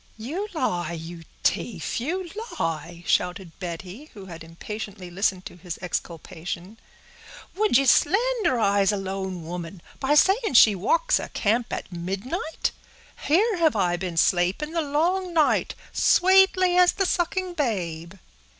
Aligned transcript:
"You 0.17 0.47
lie, 0.55 0.93
you 0.93 1.25
t'ief—you 1.43 2.31
lie!" 2.57 3.03
shouted 3.05 3.51
Betty, 3.59 4.09
who 4.15 4.25
had 4.25 4.43
impatiently 4.43 5.11
listened 5.11 5.45
to 5.45 5.57
his 5.57 5.77
exculpation. 5.79 6.79
"Would 7.55 7.77
ye 7.77 7.85
slanderize 7.85 8.91
a 8.91 8.97
lone 8.97 9.45
woman, 9.45 9.79
by 9.99 10.15
saying 10.15 10.55
she 10.55 10.73
walks 10.73 11.19
a 11.19 11.29
camp 11.29 11.71
at 11.71 11.91
midnight? 11.91 12.71
Here 13.27 13.57
have 13.57 13.75
I 13.75 13.95
been 13.95 14.17
slaping 14.17 14.71
the 14.71 14.81
long 14.81 15.35
night, 15.35 15.75
swaatly 15.93 16.75
as 16.79 16.93
the 16.93 17.05
sucking 17.05 17.53
babe." 17.53 18.15